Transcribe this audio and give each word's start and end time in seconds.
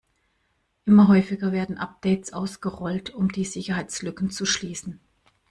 Immer 0.85 1.09
häufiger 1.09 1.51
werden 1.51 1.77
Updates 1.77 2.33
ausgerollt, 2.33 3.11
um 3.13 3.31
die 3.31 3.45
Sicherheitslücken 3.45 4.31
zu 4.31 4.47
schließen. 4.47 4.99